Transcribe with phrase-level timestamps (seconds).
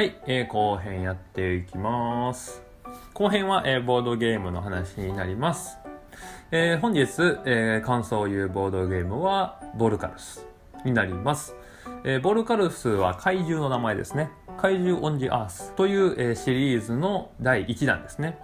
[0.00, 2.62] はい、えー後編やっていきます。
[3.12, 5.76] 後編は、えーボードゲームの話になります。
[6.50, 7.02] えー本日、
[7.44, 10.46] えー感想を言うボードゲームは、ボルカルス
[10.86, 11.54] になります。
[12.04, 14.30] えーボルカルスは怪獣の名前ですね。
[14.56, 18.38] 怪獣オンジアースという、えーシリーズの第1弾ですね。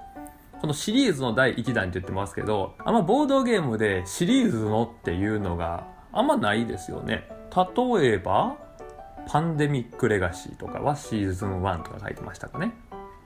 [0.61, 7.27] このシリーズの第1弾って言ってますけど、あんまボードゲームでシリーズのっていうのがあんまないですよね。
[7.57, 8.66] 例えば、
[9.27, 12.73] パンデミックレガシーとかはシーズン1とか書いてましたかね。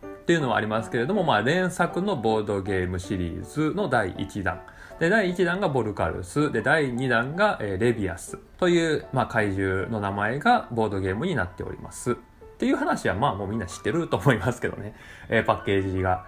[0.04, 4.60] っていうのはありますけれども、まあ連作のボードゲームシリーズの第1弾。
[4.98, 6.52] で、第1弾がボルカルス。
[6.52, 8.38] で、第2弾が、えレビアス。
[8.58, 12.12] という、まあ怪獣の名前がボードゲームになっております。
[12.12, 12.14] っ
[12.58, 14.94] ていう話はまあもうみんな知ってると思いますけどね。
[15.28, 16.26] えーパッケージが、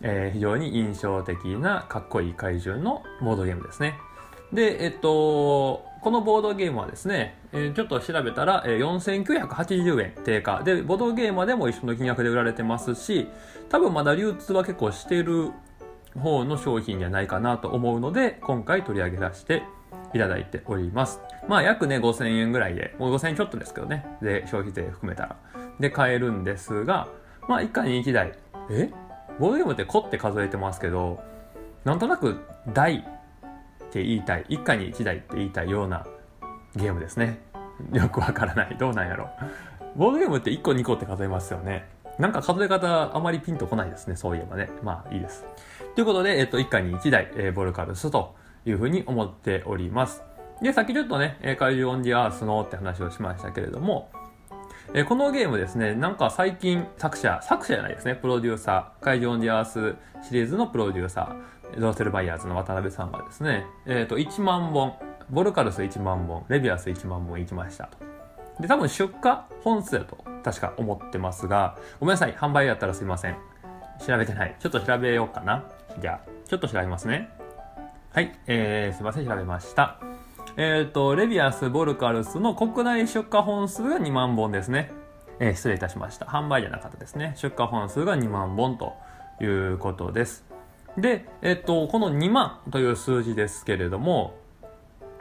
[0.00, 3.98] えー非常に印象的なかっこいい怪獣のボードゲームですね。
[4.52, 10.62] で、えっと、このボードゲームはですね、えちょっと調べたら、えー4980円定価。
[10.62, 13.26] で、ボードゲーマーでも一緒の金額で売られてますし、
[13.70, 15.50] 多分まだ流通は結構してる
[16.18, 19.62] 方の商品じゃないかなと思うので、今回取り上げ出して
[20.12, 21.22] いただいております。
[21.48, 25.36] まあ約ね5000円ぐらいで、もう5000円ちょっとですけどね、で、消費税含めたら。
[25.80, 27.08] で、買えるんですが、
[27.48, 28.32] まあ一家に一台。
[28.70, 28.90] え？
[29.38, 31.22] ボードゲームって個って数えてますけど、
[31.84, 32.44] なんとなく
[32.74, 33.06] 台
[33.94, 34.44] って言いたい。
[34.48, 36.04] 一家に一台って言いたいような
[36.74, 37.38] ゲームですね。
[37.92, 38.76] よくわからない。
[38.76, 39.30] どうなんやろ。
[39.94, 41.88] ボードゲームって1個2個って数えますよね。
[42.18, 44.16] なんか数え方あまりピンとこないですね。
[44.16, 44.68] そういえばね。
[44.82, 45.44] まあいいです。
[45.94, 48.34] ということで、えっと、一家に一台、えーボルカルスと
[48.66, 50.24] いうふうに思っております。
[50.60, 54.10] で、さっきちょっとね、えー怪獣オンジアースのって話をしましたけれども、
[54.92, 59.94] えーこのゲームですね、なんか最近作者、作者じゃないですね、プロデューサー、怪獣オンジアース
[60.26, 64.94] シリーズのプロデューサーー、ドロセルバイヤーズの渡辺さんがですね、えっ、と、1万本、
[65.30, 67.98] ボルカルス1万本、レビアス1万本いきましたと。
[68.60, 73.36] で、多分出荷本数だと確か思ってますが、ごめんなさい、販売やったらすいません。
[74.04, 74.56] 調べてない。
[74.58, 75.64] ちょっと調べようかな。
[76.00, 77.30] じゃあ、ちょっと調べますね。
[78.12, 79.98] はい、えー、すいません、調べました。
[80.56, 84.92] えっ、と、レビアス・ボルカルスの国内出荷本数が2万本ですね。
[85.40, 86.26] えー失礼いたしました。
[86.26, 87.32] 販売じゃなかったですね。
[87.36, 88.94] 出荷本数が2万本と
[89.40, 90.53] いうことです。
[90.96, 94.34] で、えっ、と、この2万という数字ですけれども、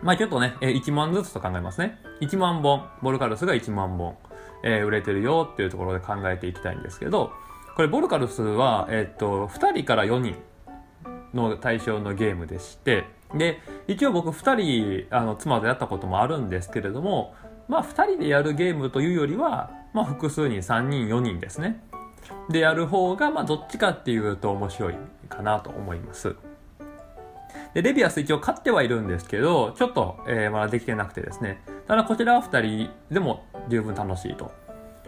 [0.01, 1.99] まあちょっとね、え1万ずつと考えますね。
[2.21, 4.15] 1万本、ボルカルスが1万本、
[4.63, 7.31] えー売れてるよっていうところで考えていきたいんですけど、
[7.75, 10.35] これボルカルスは、えっ、と、2人から4人
[11.33, 17.33] の対象のゲームでして、で、一応僕2人、あの、妻とやったこともあるんですけれども、
[17.67, 21.83] まあ2人でやるゲームというよりは、まあ複数人、3人、4人ですね。
[22.49, 24.95] でやる方が、まあどっちかっていうと面白い
[25.35, 26.35] かなと思います。
[27.73, 31.61] で、レビアス一応買ってはいるんですけど、ちょっと、えーまだできてなくてですね。
[31.87, 34.51] ただこちらは2人でも十分楽しいと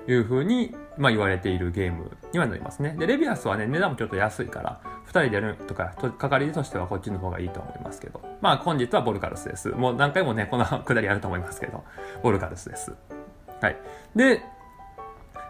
[0.07, 2.95] いうふうに、まあ、言われているゲームにはなりますね。
[2.97, 8.21] で、レビアスはね、値段もちょっと安いから、2人でやるとか、と係としてはこっちの方がいいと思いますけど。
[8.41, 9.69] まあ、本日はボルカルスです。
[9.69, 11.83] もう何回もね、この くだりあると思いますけど、
[12.23, 12.93] ボルカルスです。
[13.61, 13.77] はい。
[14.15, 14.41] で、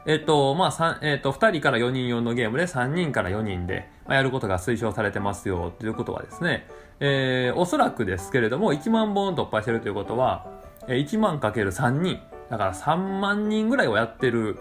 [0.07, 6.67] えっと、まあ、えっと、2人から4人用のゲームで3人から4人で、まあ、やることが推奨されてますよ、ということはですね、
[6.99, 10.45] えー、おそらくですけれども、1万本突破してるということは、
[10.87, 12.19] 1万かける3人、
[12.51, 14.59] だから3万人ぐらいをやってる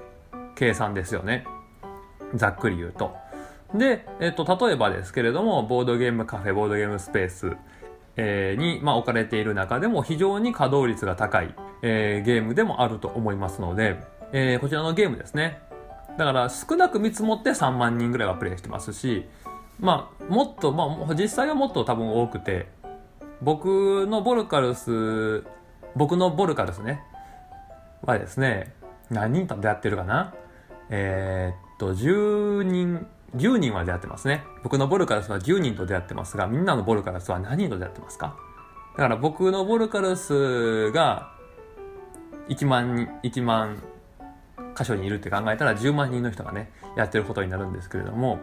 [0.56, 1.46] 計算ですよね。
[2.34, 3.14] ざっくり言うと。
[3.74, 7.56] で、えっと、例えばですけれども、ボードゲームカフェ、ボードゲームスペース、
[8.16, 14.00] えーに、まあ、置かれている中でも非常に稼働率が高い、えーゲームでもあると思いますので、
[14.36, 15.60] えーこちらのゲームですね。
[16.18, 19.26] だから少なく見積もって3万人ぐらいはプレイしてますし、
[19.78, 22.66] まあ、もっと、まあ、実際はもっと多分多くて、
[23.40, 25.44] 僕のボルカルス、
[25.94, 27.00] 僕のボルカルスね、
[28.02, 28.74] はですね、
[29.08, 30.34] 何人と出会ってるかな
[30.90, 33.06] えーっと、10人、
[33.36, 34.42] 10人は出会ってますね。
[34.64, 38.36] 僕のボルカルスは10人と出会ってますが、みんなのボルカルスは何人と出会ってますか
[38.96, 41.32] だから僕のボルカルスが
[42.48, 43.82] 1万人、1万
[44.76, 48.40] 箇所にいるって考えたら10万人の人がね、やってることになるんですけれども、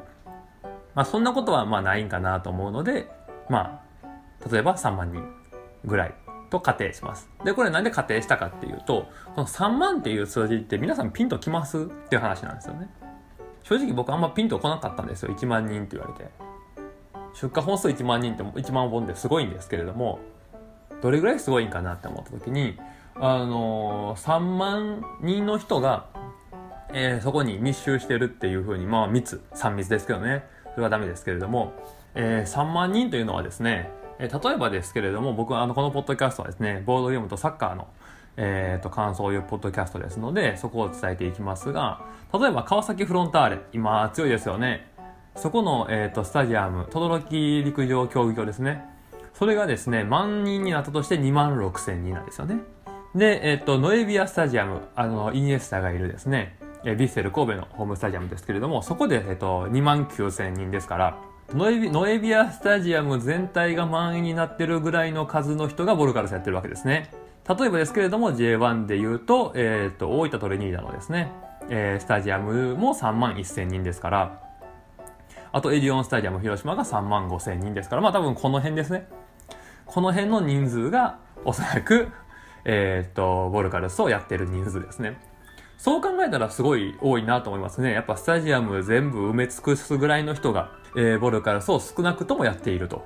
[0.95, 3.10] まあそんなことはまあないんかなと思うので、
[3.50, 5.24] まあ、例えば3万人
[5.86, 6.16] ぐらい
[6.50, 7.30] と仮定します。
[7.44, 12.89] で、これなんで仮定したかっていうと、この3万っていう数字って皆さんピンときますっていう話なんですよね。
[13.63, 15.33] 正直僕あんまピンとこなかったんですよ。
[15.33, 16.31] 1万人って言われて。
[17.33, 20.19] 出荷本数1万人って1万本ってすごいんですけれども、
[21.01, 22.78] どれぐらいすごいんかなって思った時に、
[23.16, 26.07] あのー3万人の人が、
[26.93, 30.43] えーそこに密集してるっていうふうに、まあ密、3密ですけどね。
[30.71, 31.73] それはダメですけれども、
[32.15, 33.89] えー3万人というのはですね、
[34.19, 37.88] えー例えばですけれども、僕はあの、このポッドキャストはですね、ボードゲームとサッカーの、
[38.38, 44.89] えー、と感想を言うポッドキャストですのでそこを伝えていきますが例えば川崎フロンターレ今強いですよね。
[45.35, 48.83] そこの、えー、とスタジアム轟陸上競技場ですね。
[49.33, 52.61] それがですね万人になったとして2万6千人なんですよね。
[53.15, 56.57] で、えっ、とノエビアスタジアムあのイニエスタがいるですね。
[56.83, 61.18] えビッセル神戸のホームスタジアムですけれどもそこで、えっと、2万9千人ですから
[61.54, 67.12] ノエビノエビアスタジアム全体が満員になってるぐらいの数の人がボルカルスやってるわけですね。
[67.48, 71.31] 例えばですけれども J1 で言うと,、えーと、大分トレニーダのですね、
[71.69, 74.42] えー、スタジアムも3万1000人ですから
[75.51, 79.07] あとエディオンスタジアム広島が3万5000人ですからまあ多分この辺ですね。
[79.86, 82.07] この辺の人数がおそらく、
[82.63, 85.19] えー、とボルカルスをやってる人数ですね。
[85.81, 87.92] そう考えたらすごい多いなと思いますね。
[87.92, 93.04] やっぱスタジアム全部埋め尽くすぐらいの人が、えー、ボルカルスを少なくともやっていると。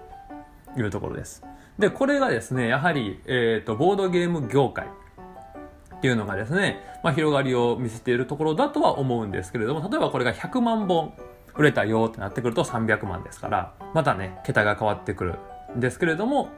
[0.77, 1.43] いうところです。
[1.79, 4.87] で、これがですね、やはり、えっ、ー、と、ボードゲーム業界。
[5.95, 11.13] っていうのがですね、まあ、広がりを見せているところだとは思うんですけれども、例えばこれが100万本
[11.55, 15.35] 売れたよってなってくると300万ですから、またね、桁が変わってくる
[15.75, 16.49] んですけれども、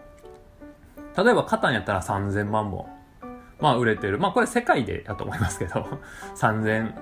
[1.16, 2.88] 例えばカタンやったら3000万本、
[3.59, 4.19] まあ売れてる。
[4.19, 5.88] まあこれ世界でだと思いますけど、
[6.36, 6.94] 3000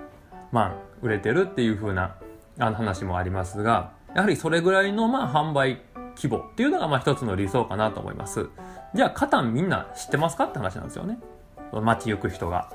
[0.51, 2.15] 万売れてるっていう風な
[2.59, 5.81] あの話もありますが、やはりそれぐらいのまあ販売
[6.15, 8.49] 規模っていうのがまあ一つの理想かなと思います。
[8.93, 11.19] じゃあ、カタンみんな知ってますかって話なんですよね。
[11.73, 12.71] 街行く人が。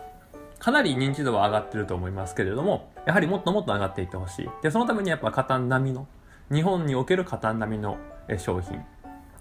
[0.58, 4.50] かなり認知度は上がってると思いますけれども、やはりもっともっと上がっていってほしい。
[4.62, 6.06] で、そのためにやっぱカタン並みの、
[6.52, 7.96] 日本におけるカタン並みの
[8.36, 8.82] 商品っ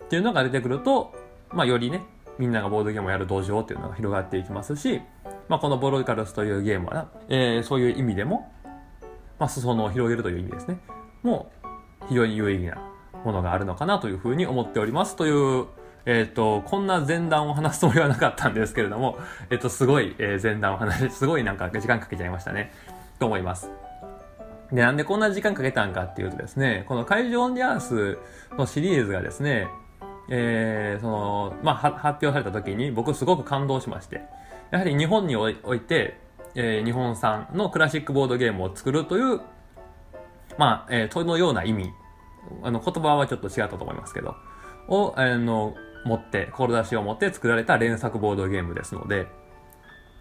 [0.07, 1.13] ていうのが出てくると、
[1.49, 2.03] まあよりね、
[2.39, 5.01] みんながボードゲームをやる土壌っていうのが広がっていきますし、
[5.49, 8.51] まあこのボロイカルスというゲームは、えー、そういう意味でも、
[9.37, 10.79] まあ裾野を広げるという意味ですね。
[11.21, 11.51] も
[12.01, 12.81] う非常に有意義な
[13.25, 15.67] ものがあるのかなというふうに思っておりますという、
[16.05, 19.17] えっ、ー、と、こんな前段を話すつもりはなかったんですけれども、
[19.49, 22.71] えっ、ー、と、すごい、えー、前段を話して、すごいなんか時間かけちゃいましたね。
[23.19, 23.69] と思います。
[24.71, 28.17] で、なんでこんな時間かけたんかっていうとですね、この会場オンディアース
[28.57, 29.67] のシリーズがですね、
[30.29, 34.21] えー、その、まあ、発表された時に僕すごく感動しまして、
[34.71, 36.19] やはり日本において、
[36.55, 39.41] えー、日本産のクラシックボードゲームを作るという、
[40.57, 41.91] まあ、えー、そのような意味
[42.63, 44.35] あの、言葉はちょっと違ったと思いますけど、
[44.87, 49.27] を、あの、持って、志を持って作られた連作ボードゲームですので、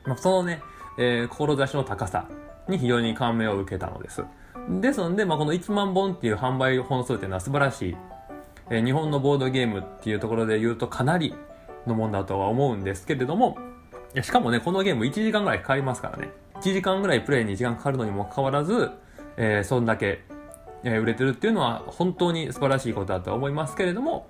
[0.05, 0.63] まあ、そのね、
[0.99, 2.29] えー、志の高さ
[2.69, 4.25] に非常に感銘を受けたのです。
[4.81, 7.97] ですので、まあ、この1万本っていう販売本数っていうのは素晴らしい、
[8.71, 11.35] え、日本のボードゲームっていうところで言うとかなり
[11.87, 13.59] のもんだとは思うんですけれども、
[14.23, 16.31] しかもね、このゲーム1時間ぐらいかかりますからね。
[16.57, 18.91] 1時間ぐらいプレイに時間かかるのにもかかわらず、
[19.37, 20.25] えー、そんだけ
[20.85, 24.29] え売れてるっていうのは本当に素晴らしいことだと思いますけれども、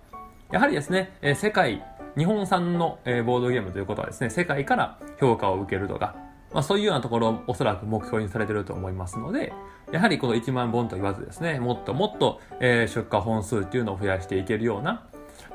[0.51, 1.85] やはりですね、え世界、
[2.17, 6.17] 日本産の、えボードゲームということはですね、世界から評価を受けるとか、
[6.53, 9.53] まあ、そういうようなところをおそらく目標にされてると思いますので、
[9.93, 15.07] やはりこの1万本と言わずですね、もっともっと、えー、出荷本数っていうのを増やしていけるような、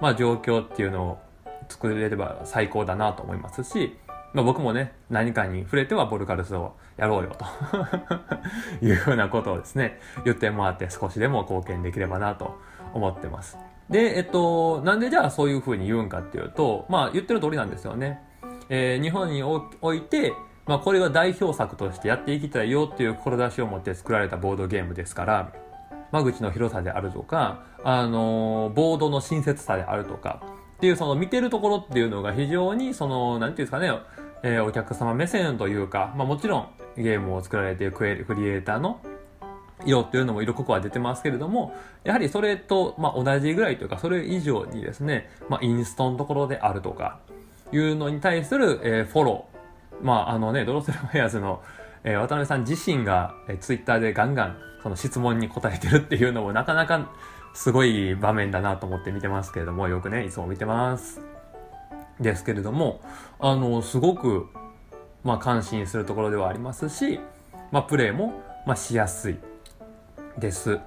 [0.01, 1.19] まあ、状況っていうのを
[1.69, 3.97] 作れれば最高だなと思いますし、
[4.33, 7.45] まあ、僕もね、何かに触れてはボルカルスをやろうよと
[8.85, 12.57] いうふうなことをですね、言ってもらって少しでも貢献できればなと
[12.93, 13.57] 思ってます。
[13.89, 18.21] で、えっと、なんでじゃあそういうふうに言うんかっていうと、まあ言ってる通りなんですよね。
[18.69, 20.33] えー、日本において、
[20.65, 25.53] まあこれが代表作としてやっていきたいよっていう志を持って作られたボードゲームですから、
[26.11, 30.41] 間口の広さであるとか、あのー、ボードの親切さであるとか、
[30.77, 33.91] っていうその見てるところっていうのが非常にその、なんていうんですかね、
[34.43, 36.67] えー、お客様目線というか、まあもちろん
[36.97, 38.05] ゲームを作られているク
[38.35, 39.01] リエイターの
[39.85, 47.19] 色っていうのも色濃くは出てますけれども、やはりそれと、まあ、同じぐらいというか、それ以上にですね、まあ、インストのところであるとか、
[47.71, 49.52] いうのに対する、えー、フォロー。
[50.01, 51.61] まあ、あのね、ドロセルフェアーズの、
[52.03, 57.09] えー、渡辺さん自身が、えー、ツイッターでガンガン、その質問に答えてるっていうのもなかなか
[57.53, 61.21] すごい場面だなと思って見てますけれども、よくね、いつも見てます。
[62.19, 63.01] ですけれども、
[63.39, 64.47] あの、すごく、
[65.23, 67.19] まあ、感心するところではありますし、
[67.71, 69.37] まあ、プレイも、まあ、しやすい
[70.37, 70.79] です。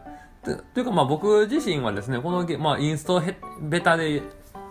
[0.44, 3.22] というか、まあ、僕自身はですね、この、まあ、インスト
[3.60, 4.22] ベタで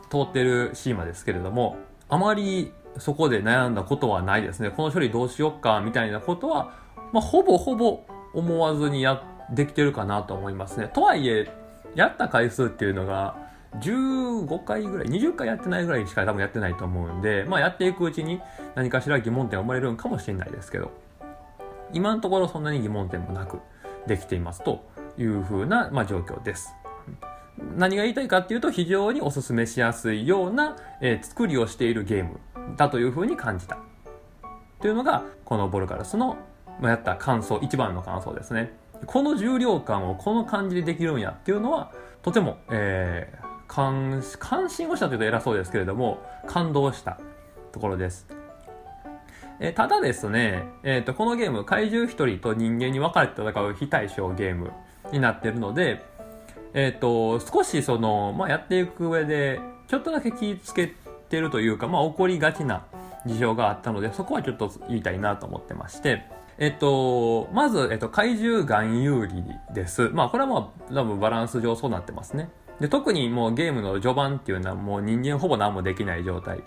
[0.10, 1.78] 通ってるシーマですけれども、
[2.08, 4.70] あまりそこで悩んだことはないですね。
[4.70, 6.74] この処理どうしよっか、みたいなことは、
[7.12, 10.90] まあ、ほぼほぼ思わずにや、できてるかなと思いますね。
[10.94, 11.52] とはいえ、
[11.94, 13.38] やった回数っていうのが、
[13.80, 18.42] 15回ぐらい、20回やってないぐらいしか多分やってないと思うんで、まあやっていくうちに
[18.74, 20.92] 何かしら疑問点が生まれるんかもしれないですけど、
[21.94, 23.60] 今のところそんなに疑問点もなく
[24.08, 24.86] できていますと
[25.18, 26.74] いうふうな、まあ、状況です。
[27.78, 32.40] 何が言いたいかっていうと非常にお勧めしやすいような、えー、作りをしているゲーム
[32.78, 33.78] だというふうに感じた。
[34.82, 36.38] というのが、このボルカルスの、
[36.82, 38.74] やった感想、一番の感想ですね。
[39.06, 41.92] この重量感をこの感じでできるんやっていうのは、
[42.22, 47.20] とても、えー、関関心をしたというと偉そうですけれども、感動した
[47.72, 48.28] ところです。
[49.60, 54.72] えー、ただですね、えっ、ー、と、このゲーム、怪獣一人と人間に分かれて戦う非対称ゲーム
[55.12, 56.04] になっているので、
[56.74, 60.74] えっ、ー、と、少しその、まあ、やっていく上で、ちょっとだけ気をつ
[61.26, 62.86] けてるというか、まあ、起こりがちな
[63.26, 66.24] 事情があったので、そこはちょっと言いたいなと思ってまして、
[66.58, 70.10] えっと、まず、えっと、怪獣含有利です。
[70.10, 72.50] まあ、これはもう、多分バランス上そうなってますね。
[72.80, 76.64] で、特にもうゲームの序盤っていうのはもう人間ほぼ何もできない状態。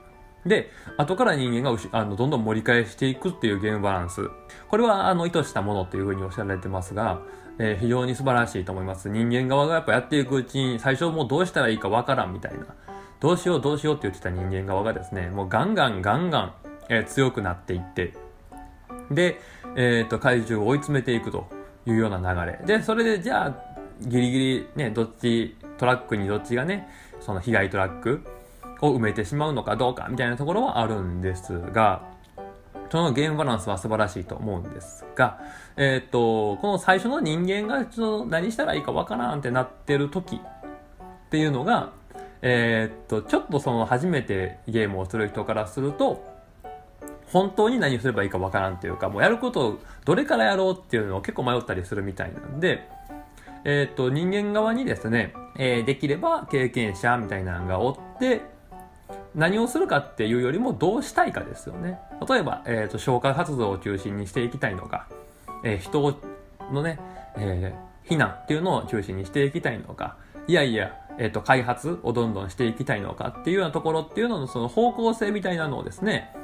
[0.47, 4.31] で、後から人間があのどんどん盛り返していくっていうゲームバランス。
[4.69, 7.21] これはあの意図したものというふうにおっしゃられてますが、
[7.59, 9.09] えー、非常に素晴らしいと思います。
[9.09, 12.67] 人間側がやっぱやっていくうちに最初もうどうしたらいいかわからんみたいな。
[13.21, 16.55] どうしようどうしようって言ってた人間側がですね、もうガンガンガンガン、
[16.89, 18.15] えー、強くなっていって、
[19.11, 19.41] で、
[19.77, 21.49] えっ、と、怪獣を追い詰めていくと
[21.87, 22.59] いうような流れ。
[22.65, 23.69] で、それでじゃあ、
[24.01, 26.89] ギリギリね、どっち、トラックにどっちがね、
[27.21, 28.23] その被害トラック
[28.81, 32.07] を埋めてしまうのかどうかみたいなところはあるんですが、
[32.91, 35.41] そのゲームバランスは素晴らしいと思うんですが、
[35.77, 41.93] えっ、ー、と、この最初の人間がちょっと何したらいいかわからんってなってる時っていうのが、
[42.43, 46.25] えっ、と、ちょっとその初めてゲームをする人からすると、
[47.33, 52.89] 本当に何すればいいかわからんっていうか、もうやることをどれからやろうっていうのを結構迷ったりするみたいなんで、
[53.65, 58.43] えっ、と、人間側にですね、えー、できれば経験者みたいなのがおって、
[59.35, 61.99] 何をするかっていうよりもどうしたいかですよね。
[62.29, 65.09] 例えば、えっ、と、消火活動を中心にしていきたいのか、
[65.65, 66.19] えー、人
[66.73, 66.99] のね、
[67.37, 70.17] えー、避難っていうのを中心にしていきたいのか、
[70.47, 76.35] いやいや、えっ、と、開発をどんどんしていきたいのかっていうようなところっていうののその方向性みたいなのをですね、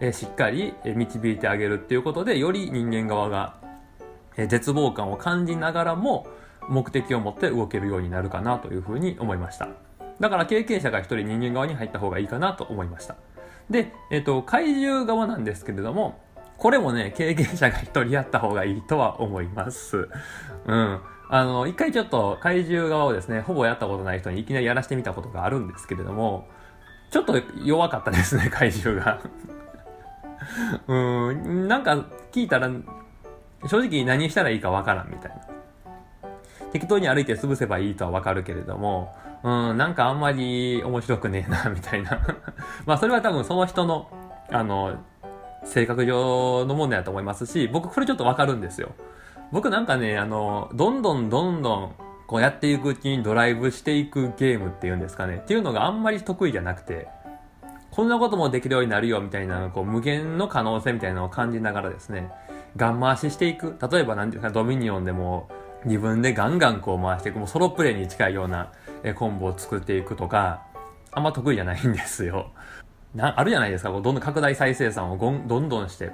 [0.00, 3.56] えー、しっかり導いてあげるっていうことで、より人間側が、
[4.36, 6.26] えー、絶望感を感じながらも、
[6.68, 9.68] 目的を持って動けるようになるかなというふうに思いました。
[10.20, 13.16] だから経験者が一人人間側に入った方がいいかなと思いました。
[13.70, 16.20] で、えっ、と、怪獣側なんですけれども、
[16.58, 20.08] これもね、経験者が一人やった方がいいとは思います。
[20.66, 21.00] うん。
[21.34, 26.46] あの、一回ちょっと怪獣側をですね、ほぼやったことない人にいきなりやらしてみたことがあるんですけれども、
[27.10, 29.18] ちょっと弱かったですね、 怪獣が。
[30.88, 32.68] うーん、なんか聞いたら、
[33.66, 36.28] 正直何したらいいかわからんみたいな。
[36.70, 42.20] 適当に歩いて潰せばいいとはわかるけれども、うん、なんかあんまり面白くねえな、みたいな。
[42.84, 44.10] まあそれは多分その人の、
[44.50, 44.98] あの、
[45.64, 48.90] 性格上の問題だと思いますし、僕これちょっとわかるんですよ。
[49.52, 51.92] 僕なんかね、あの、どんどんどんどん、
[52.26, 55.36] こうやっていくうちにドライブしていくゲームっていうんですかね。
[55.36, 57.06] っていうのがあんまり得意じゃなくて、
[57.90, 62.30] こんなこともできるようになるよみたいな、こう無限の可能性みたいなのを感じながらですね、
[62.76, 63.76] ガン回ししていく。
[63.92, 65.50] 例えば何ていうか、ドミニオンでも
[65.84, 68.72] 自分でガンガンこう回していく、もうソロプレイに近いような
[69.16, 70.62] コンボを作っていくとか、
[71.10, 72.52] あんま得意じゃないんですよ。
[73.14, 76.12] な、あるじゃないですか、こうどんどん拡大再生産をどんどんして。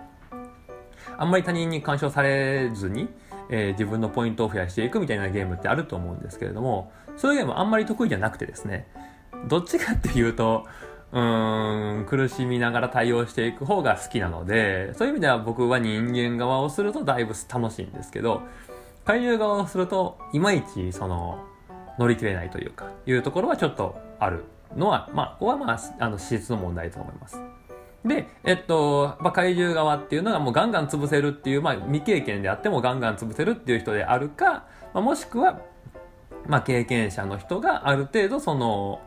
[1.16, 3.08] あんまり他人に干渉されずに、
[3.50, 8.86] えー、自分のポイントを増やしていくみたいなゲームってあると思うんですけれども、そういうゲームあんまり得意じゃなくてですね、
[9.48, 10.66] どっちかっていうと、
[11.12, 18.42] うーん、苦しみながら対応していく方が好きなので、そういう意味では僕は人間側をするとだいぶ楽しいんですけど、
[19.04, 21.42] 怪獣側をすると、いまいち、その、
[21.98, 24.44] 乗り切れないというか、いうところはちょっとある
[24.76, 27.40] のは、まあ、ここはまあ、あの、史実の問題と思います。
[28.08, 35.60] で、えっと、まあ、怪獣側っていうのがもうガンガン潰せるっていう、まあ、未経験であってもガンガン潰せるっていう人であるか、まあ、もしくは、
[36.46, 39.00] まあ、経験者の人がある程度その、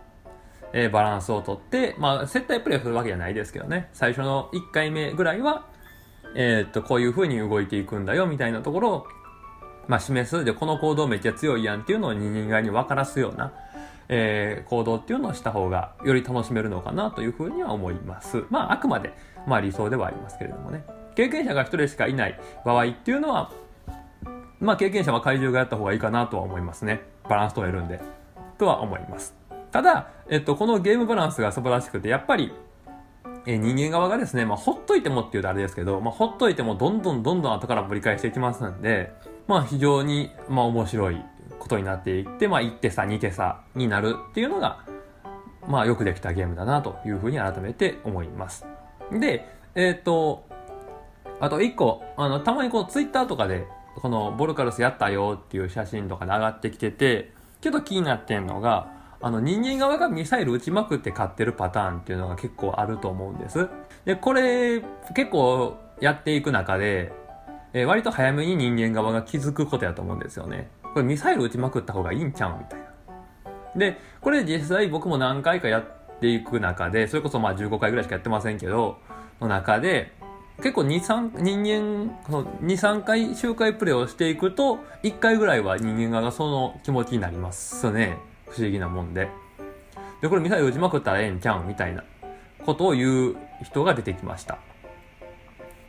[0.74, 5.66] えー、バランスをとって、まあ、接待プレイするわけじゃないですけどね、最初の1回目ぐらいは、
[6.36, 9.08] えー、っと、こういう風に動いていくんだよ、みたいなところを、
[9.88, 10.46] まあ、示す。
[10.46, 13.52] で、この行動めっちゃ強いやんっていうのを人間側に分からすような、
[14.10, 18.46] えー、行動っていうのをした方が、より楽しめるのかなというふうには思います。
[18.50, 19.14] まあ、あくまで、
[19.48, 20.84] まあ理想ではありますけれどもね。
[21.16, 23.52] 経験者が一人しかいない場合っていうのは、
[24.60, 27.02] まあ経験者は怪獣がやった方がいいかなとは思いますね。
[27.30, 28.00] バランス取れるんで。
[28.58, 29.36] とは思います。
[29.72, 32.54] ただ、えっと、このゲームバランスが素晴らしくて、やっぱり、
[33.48, 39.12] え人間側がですね、まあ、ほっといてもっていうとあれですけど、まあ、ほっといてもどんどんどんどん後からぶり返していきますんで、
[39.48, 41.22] まあ、非常に、まあ、面白い
[41.62, 44.84] ことになっていって、まあ、1手差、2手差になるっていうのが、
[45.68, 48.66] まあ、よくできたゲームだなというふうに改めて思います。
[49.12, 50.44] で、えっ、ー、と、
[51.40, 58.90] あと1個、あの、たまにこのツイッターとかで、このボルカルスやったよっていう写真とかで上がってきてて、ちょっと気になってんのが、
[59.22, 63.68] あの人間側がミサイル撃ちまくって勝ってるパターンっていうのが結構あると思うんです。
[64.04, 64.82] で、これ
[65.16, 67.12] 結構やっていく中で、
[67.74, 70.70] えー、割と早めに人間側が気づくことやと思うんですよね。
[70.94, 72.86] これミサイル撃ちまくった方がいいんちゃうみたいな。
[73.76, 78.98] で、これ実際僕も何回かやっていく中で、それこそまあ15回ぐらいしかやってませんけど、
[79.40, 80.14] の中で、
[80.58, 88.18] 結構2、3、人間、2、3回周回プレイをしていくと、1回ぐらいは人間側がその気持ちになりますね。
[88.48, 89.30] 不思議なもんで。
[90.22, 92.04] で、これミサイル撃ちまくったらええんちゃうみたいな
[92.64, 94.60] ことを言う人が出てきました。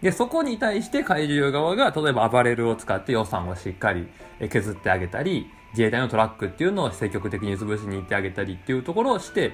[0.02, 4.08] で、そこに対して怪獣側が、例えば暴れるを使って予算をしっかり
[4.50, 9.52] 削ってあげたり、自衛隊のトラックっていうのを積極的に潰しに行ってあげたりっていうところをして、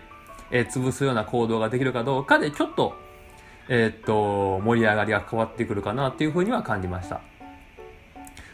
[0.51, 2.95] えー、潰すような行動ができるかどうかで、ちょっと、
[3.69, 7.21] えー、っと、盛り上がりが変わってくるかなっていうふうには感じました。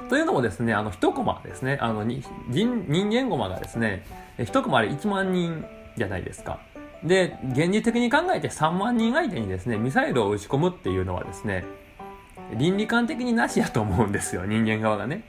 [0.08, 4.04] というのもですね、あの、一コマですね、あの、人人間コマがですね、
[4.38, 5.64] 一コマあれ1万人
[5.96, 6.58] じゃないですか。
[7.04, 11.64] で、現実的に考えて3万人相手にですね、ミサイルを撃ち込むっていうのはですね、
[12.56, 15.22] 倫理観的になしやと思うんですよ、 人間側がね。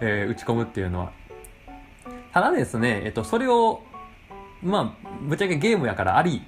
[0.00, 1.12] えー、打ち込むっていうのは。
[2.32, 3.82] ただですね、えっと、それを、
[4.62, 6.42] まあ、ぶっちゃけゲームやからあり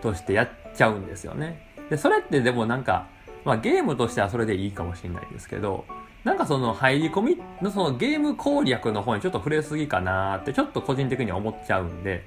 [0.00, 1.60] としてやっちゃうんですよね。
[1.90, 3.06] で、それってでもなんか、
[3.44, 5.84] まあゲームとしてはそれでいいかもしれないですけど、
[6.24, 12.24] なんかその入り込みのそのゲーム攻略の方にちょっと触れすぎかなってちょっと個人的には思っちゃうんで、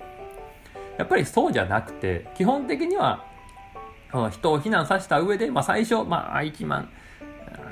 [0.97, 3.25] やっぱりそうじゃなくて、基本的には、
[4.31, 6.89] 人を避難させた上で、まあ最初、まあ1万、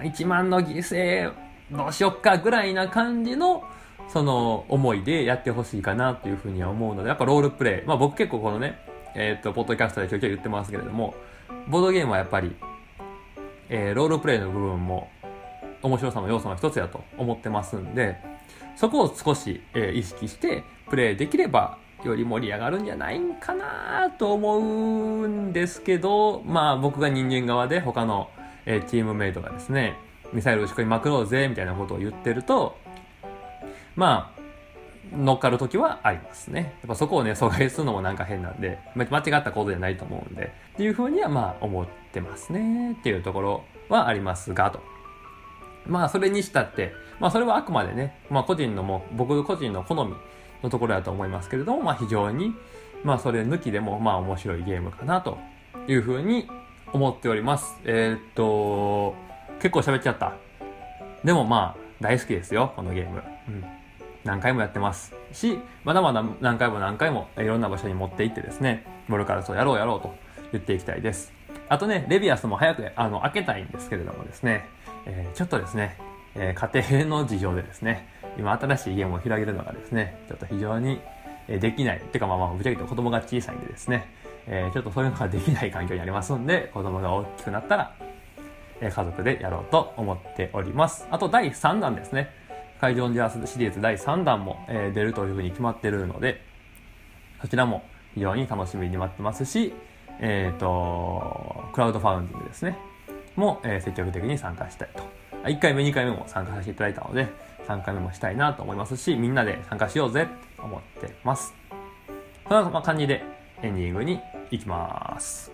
[0.03, 1.33] 1万の犠牲
[1.71, 3.63] どうしよっかぐらいな感じの、
[4.07, 7.85] その思いでやってほしいかなっていうふうには思うので、やっぱロールプレイ。
[7.85, 8.79] まあ僕結構このね、
[9.15, 11.15] えっ、ー、と、ポッドキャストでちょいちょい言ってますけれども、
[11.67, 12.55] ボードゲームはやっぱり、
[13.69, 15.09] えー、ロールプレイの部分も
[15.81, 18.17] 面白さの要素の一つやと思ってますんで、
[18.77, 28.29] そこを少し、えー、意識してプレイできればより盛り上がるんじゃないんかなと思うんですけど、まあ僕が人間側で他の、
[28.67, 29.95] えー、チームメイトがですね、
[30.33, 32.77] ミサイル打ち込みまくろうぜみたいなことを言ってると、
[33.95, 34.37] まあ、
[35.15, 36.75] 乗っかる時はありますね。
[36.81, 42.91] やっぱそこをね、阻害するのもなんか変なんで、間違ったことじゃないと思うんで、っていうふうにはまあ思ってますね。
[42.91, 44.81] っていうところはありますが、と。
[45.85, 46.91] まあそれにしたって、
[47.21, 50.13] まあそれはあくまでね、まあ個人のも、僕個人の好み
[50.61, 52.53] のところだと思いますけれども、まあ非常に、
[53.05, 55.37] まあそれ抜きでもまあ面白いゲームかなと
[55.87, 56.49] いうふうに
[56.93, 57.79] 思っております。
[57.83, 59.15] えー、っと、
[59.59, 60.33] 結構喋っちゃった。
[61.23, 63.23] でもまあ大好きですよ、このゲーム。
[63.47, 63.63] うん。
[64.23, 70.13] 何回もやってますし、まだまだ何回も何回もいろんな場所に持って行ってですね、ボルカルスをやろうやろうと
[70.51, 71.33] 言っていきたいです。
[71.69, 74.67] あとね、レビアスも早くあの開けたいんですけれどもですね、
[75.05, 75.97] えー、ちょっとですね、
[76.35, 80.99] えー、家庭の事情でですね、今新しいゲームを広げるのがですね、ちょっと非常に
[81.47, 82.01] できない。
[82.11, 84.09] てかまあまあ、ぶっちゃけて子供が小さいんでですね、
[84.47, 87.95] えー、ちょっとそういうのができない環境にありますんで、子供が大きくなったら、
[88.79, 91.07] え家族でやろうと思っております。
[91.11, 92.29] あと第3弾ですね。
[92.79, 96.41] 海上ジャースシリーズ第3弾も、えー、出るというふうに決まってるので、
[97.41, 97.83] そちらも
[98.13, 99.73] 非常に楽しみに待ってますし、
[100.19, 102.77] えっ、ー、と、クラウドファウンディングですね。
[103.35, 105.03] も、えー、積極的に参加したいと。
[105.43, 107.27] 1回目、2回目も参加させていただいたので、
[107.67, 111.53] 3回目もしたいなと思いますし、みんなで参加しようぜって思ってます。
[112.47, 113.23] そんな感じで
[113.61, 115.51] エンディングにいきます。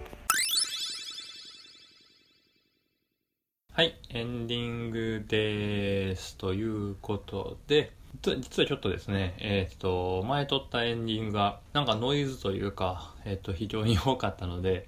[3.71, 6.37] はい、エンディングです。
[6.37, 14.87] ということで、実はちょっとですね、えっ、ー、と、前撮ったエンディングが、なんかノイズというか、えっ、ー、と、非常に多かったので、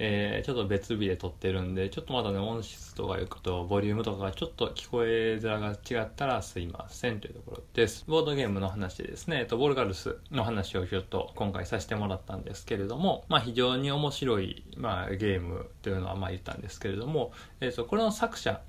[0.00, 8.04] えー、ちょっと別日で撮ってるんで、ちょっとまだね、音質とかいうこと、ボリュームとかがちょっと聞こえづらが違ったらすいませんというところです。
[8.06, 18.60] ボードゲームの話ですね、えっと、ボルガルスの話をちょっと今回させてもらったんですけれども、まあ非常に面白い、まあゲームというのはまあ言ったんですけれども、えっと、これの作者、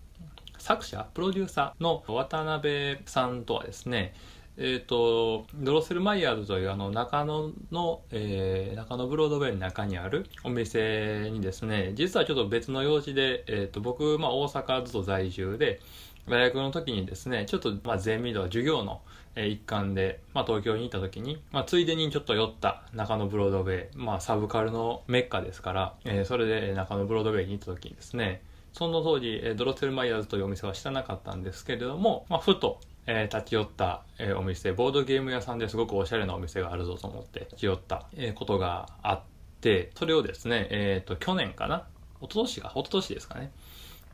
[0.57, 4.13] 作者プロデューサーの渡辺さんとはですね、
[4.61, 15.79] えっ、ー、と、ドロッセルマイヤーズというあの中野の、えー、中野ブロードウェイの中にあるお店にですね、実はちょっと別の用事で、えっ、ー、と、僕、まあ大阪ずっと在住で、
[16.27, 19.01] 大学の時にですね、ちょっと、まあ、ゼミ度授業の、
[19.35, 28.41] え一環で、まあ、東京に行った時に、まあ、ついでにちょっと寄った中野ブロードウェイ、まあ、サブカルのメッカですから、えー、それで中野ブロードウェイに行った時にですね、
[28.73, 32.79] その当時、ドロッセルマイヤーズというお店は知らなかったんですけれども、まあ、ふと、
[33.11, 39.21] えー、立ち寄った、えー、お店、ボードゲーム屋さんですごくおしゃれなお店があるぞと思って立ち寄った、えー、ことがあっ
[39.61, 41.87] て、それをですね、えっ、と、去年かな？
[42.21, 43.51] 一昨年か、一昨年ですかね？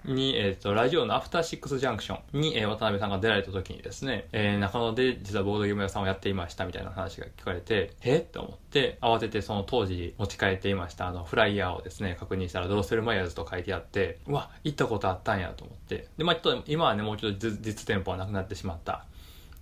[0.07, 16.07] に、えっ、と、ラジオのアフターシックスジャンクションに、えー渡辺さんが出られた時にですね、えー中野で実はボードゲーム屋さんをやっていましたみたいな話が聞かれて、えって思って、慌ててその当時持ち帰っていましたあのフライヤーをですね、確認したらドロセルマイヤーズと書いてあって、うわ、行ったことあったんやと思って。
[16.17, 19.05] で、まあちょっと今はね、もうちょっと実実店舗はなくなってしまった。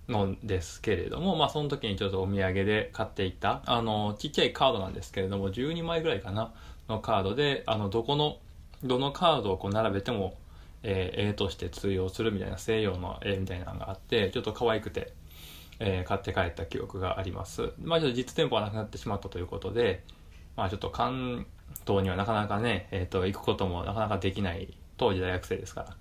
[0.08, 6.52] のですけれども、まあその時にちょっとお土産で買っていた、あの、ちっちゃいカードなんですけれども、12枚ぐらいかな、
[6.88, 8.38] のカードで、あの、どこの、
[8.84, 10.36] どのカードをこう並べても、
[10.82, 15.12] えー絵として通用するみたいな西洋の絵みたいなのがあって、ちょっと可愛くて、
[15.80, 17.72] えー買って帰った記憶があります。
[17.82, 20.04] まあちょっと実店舗はなくなってしまったということで、
[20.56, 21.46] まあちょっと関
[21.86, 25.96] 東にはなかなかね、えっ、と、行くこともなかなかできない、当時大学生ですから。